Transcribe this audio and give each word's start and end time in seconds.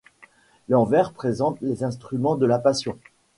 L'envers 0.67 1.13
présente 1.13 1.61
les 1.61 1.83
instruments 1.83 2.33
de 2.35 2.47
la 2.47 2.57
Passion. 2.57 2.97